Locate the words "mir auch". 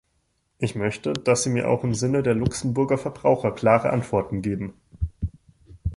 1.51-1.83